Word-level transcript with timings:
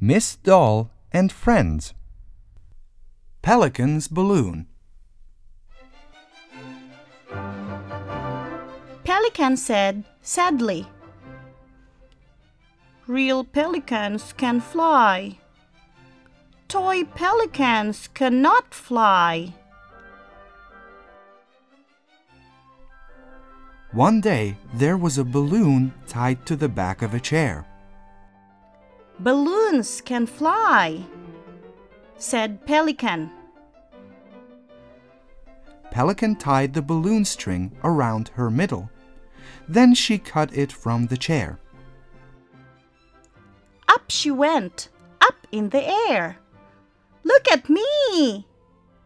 Miss 0.00 0.36
Doll 0.36 0.90
and 1.10 1.32
Friends. 1.32 1.94
Pelican's 3.40 4.08
Balloon. 4.08 4.66
Pelican 9.04 9.56
said 9.56 10.04
sadly, 10.20 10.86
Real 13.06 13.42
pelicans 13.42 14.34
can 14.34 14.60
fly. 14.60 15.38
Toy 16.68 17.04
pelicans 17.04 18.08
cannot 18.08 18.74
fly. 18.74 19.54
One 23.92 24.20
day 24.20 24.58
there 24.74 24.98
was 24.98 25.16
a 25.16 25.24
balloon 25.24 25.94
tied 26.06 26.44
to 26.44 26.54
the 26.54 26.68
back 26.68 27.00
of 27.00 27.14
a 27.14 27.20
chair. 27.20 27.64
Balloons 29.18 30.02
can 30.02 30.26
fly, 30.26 31.04
said 32.18 32.66
Pelican. 32.66 33.30
Pelican 35.90 36.36
tied 36.36 36.74
the 36.74 36.82
balloon 36.82 37.24
string 37.24 37.72
around 37.82 38.28
her 38.34 38.50
middle. 38.50 38.90
Then 39.66 39.94
she 39.94 40.18
cut 40.18 40.52
it 40.54 40.70
from 40.70 41.06
the 41.06 41.16
chair. 41.16 41.58
Up 43.88 44.04
she 44.08 44.30
went, 44.30 44.90
up 45.22 45.46
in 45.50 45.70
the 45.70 45.88
air. 46.10 46.36
Look 47.24 47.50
at 47.50 47.70
me! 47.70 48.46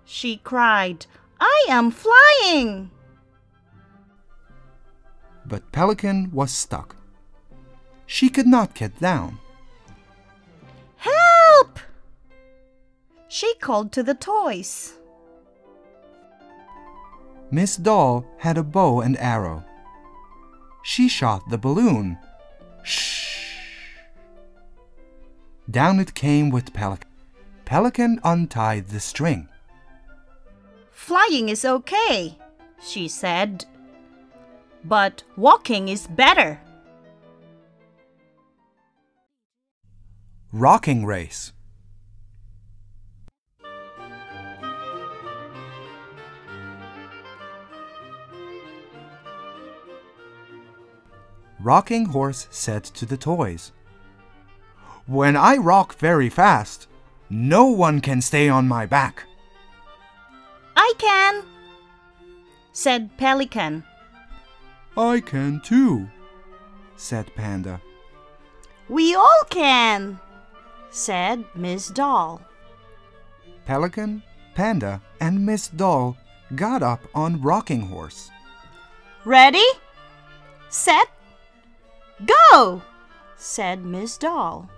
She 0.05 0.39
cried. 0.39 1.07
I 1.41 1.67
am 1.69 1.93
flying! 1.93 2.91
But 5.47 5.71
Pelican 5.71 6.33
was 6.33 6.51
stuck. 6.51 6.97
She 8.07 8.29
could 8.29 8.47
not 8.47 8.75
get 8.75 8.99
down. 8.99 9.39
She 13.33 13.55
called 13.61 13.93
to 13.93 14.03
the 14.03 14.15
toys. 14.15 14.95
Miss 17.53 17.77
Doll 17.77 18.27
had 18.39 18.59
a 18.59 18.65
bow 18.65 19.03
and 19.03 19.17
arrow. 19.19 19.65
She 20.83 21.07
shot 21.07 21.49
the 21.49 21.57
balloon. 21.57 22.19
Shh! 22.83 23.55
Down 25.71 26.01
it 26.01 26.15
came 26.15 26.51
with 26.51 26.75
Pelican. 26.75 27.09
Pelican 27.65 28.21
untied 28.25 28.89
the 28.89 28.99
string. 28.99 29.49
Flying 30.91 31.49
is 31.49 31.65
okay, 31.65 32.37
she 32.83 33.07
said. 33.07 33.65
But 34.83 35.23
walking 35.37 35.89
is 35.89 36.09
better. 36.09 36.61
Rocking 40.51 41.07
race. 41.07 41.53
Rocking 51.63 52.07
Horse 52.07 52.49
said 52.51 52.85
to 52.85 53.05
the 53.05 53.19
toys, 53.19 53.73
When 55.07 55.37
I 55.37 55.57
rock 55.57 55.95
very 55.97 56.31
fast, 56.31 56.89
no 57.29 57.67
one 57.67 58.01
can 58.01 58.23
stay 58.23 58.49
on 58.49 58.67
my 58.67 58.87
back. 58.87 59.25
I 60.75 60.95
can, 60.97 61.43
said 62.73 63.11
Pelican. 63.19 63.85
I 64.97 65.21
can 65.21 65.61
too, 65.61 66.09
said 66.97 67.35
Panda. 67.35 67.83
We 68.89 69.15
all 69.15 69.45
can, 69.51 70.19
said 70.91 71.45
Miss 71.55 71.89
Doll. 71.89 72.41
Pelican, 73.67 74.23
Panda, 74.55 75.03
and 75.21 75.45
Miss 75.45 75.69
Doll 75.69 76.17
got 76.55 76.83
up 76.83 77.03
on 77.15 77.43
Rocking 77.43 77.83
Horse. 77.83 78.31
Ready? 79.25 79.67
Set? 80.71 81.07
Go! 82.27 82.83
said 83.37 83.85
Miss 83.85 84.19
Doll. 84.19 84.69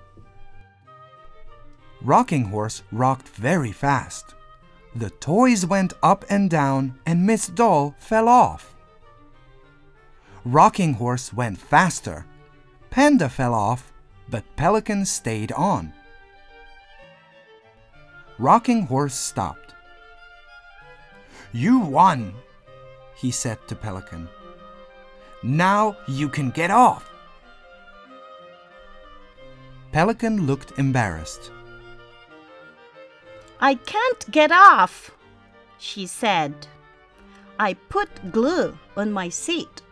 Rocking 2.01 2.47
Horse 2.47 2.83
rocked 2.91 3.29
very 3.29 3.73
fast. 3.73 4.35
The 4.95 5.11
toys 5.11 5.65
went 5.65 5.93
up 6.03 6.25
and 6.29 6.51
down, 6.51 6.99
and 7.07 7.27
Miss 7.27 7.47
Doll 7.47 7.95
fell 7.99 8.29
off. 8.29 8.75
Rocking 10.45 10.95
Horse 10.95 11.33
went 11.33 11.59
faster. 11.59 12.27
Panda 12.91 13.29
fell 13.29 13.55
off, 13.55 13.93
but 14.29 14.45
Pelican 14.57 15.05
stayed 15.05 15.53
on. 15.53 15.93
Rocking 18.39 18.87
Horse 18.87 19.15
stopped. 19.15 19.75
You 21.53 21.79
won, 21.79 22.35
he 23.17 23.31
said 23.31 23.59
to 23.69 23.77
Pelican. 23.77 24.29
Now 25.43 25.97
you 26.09 26.29
can 26.29 26.51
get 26.51 26.71
off. 26.71 27.12
Pelican 29.93 30.47
looked 30.47 30.79
embarrassed. 30.79 31.53
I 33.61 33.75
can't 33.75 34.31
get 34.31 34.51
off, 34.51 35.11
she 35.79 36.07
said. 36.07 36.67
I 37.61 37.75
put 37.75 38.33
glue 38.33 38.79
on 38.97 39.13
my 39.13 39.29
seat. 39.29 39.83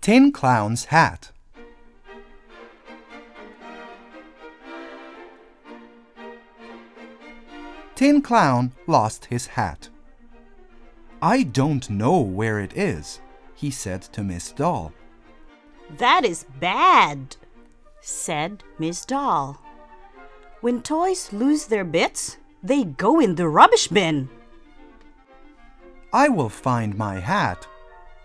Tin 0.00 0.30
Clown's 0.30 0.84
hat. 0.86 1.32
Tin 7.96 8.22
Clown 8.22 8.72
lost 8.86 9.24
his 9.24 9.48
hat. 9.48 9.88
I 11.20 11.42
don't 11.42 11.90
know 11.90 12.20
where 12.20 12.60
it 12.60 12.76
is, 12.76 13.20
he 13.56 13.70
said 13.70 14.02
to 14.02 14.22
Miss 14.22 14.52
Doll. 14.52 14.92
That 15.98 16.24
is 16.24 16.44
bad, 16.60 17.36
said 18.00 18.62
Miss 18.78 19.04
Doll. 19.04 19.60
When 20.60 20.82
toys 20.82 21.32
lose 21.32 21.66
their 21.66 21.84
bits, 21.84 22.36
they 22.62 22.84
go 22.84 23.18
in 23.18 23.34
the 23.34 23.48
rubbish 23.48 23.88
bin. 23.88 24.28
I 26.12 26.28
will 26.28 26.48
find 26.48 26.96
my 26.96 27.18
hat, 27.18 27.66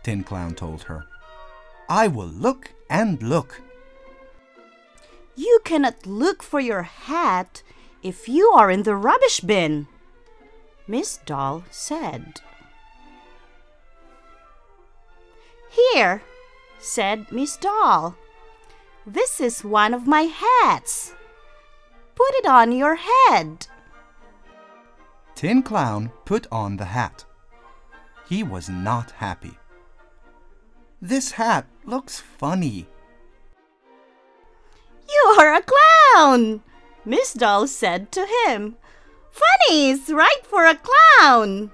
Tin 0.03 0.23
Clown 0.23 0.55
told 0.55 0.83
her. 0.83 1.05
I 1.89 2.07
will 2.07 2.27
look 2.27 2.73
and 2.89 3.21
look. 3.21 3.61
You 5.35 5.59
cannot 5.63 6.05
look 6.05 6.43
for 6.43 6.59
your 6.59 6.83
hat 6.83 7.63
if 8.03 8.27
you 8.27 8.49
are 8.49 8.71
in 8.71 8.83
the 8.83 8.95
rubbish 8.95 9.39
bin, 9.39 9.87
Miss 10.87 11.17
Doll 11.25 11.63
said. 11.69 12.41
Here, 15.71 16.21
said 16.79 17.31
Miss 17.31 17.57
Doll. 17.57 18.15
This 19.05 19.39
is 19.39 19.63
one 19.63 19.93
of 19.93 20.05
my 20.05 20.23
hats. 20.23 21.13
Put 22.15 22.35
it 22.35 22.45
on 22.45 22.71
your 22.71 22.95
head. 22.95 23.67
Tin 25.33 25.63
Clown 25.63 26.11
put 26.25 26.45
on 26.51 26.77
the 26.77 26.85
hat. 26.85 27.25
He 28.27 28.43
was 28.43 28.69
not 28.69 29.11
happy. 29.11 29.57
This 31.01 31.31
hat 31.31 31.65
looks 31.83 32.19
funny. 32.19 32.87
You 35.09 35.35
are 35.39 35.53
a 35.55 35.63
clown, 35.63 36.61
Miss 37.03 37.33
Doll 37.33 37.67
said 37.67 38.11
to 38.11 38.27
him. 38.45 38.75
Funny 39.31 39.89
is 39.89 40.09
right 40.09 40.45
for 40.45 40.65
a 40.65 40.77
clown. 40.77 41.71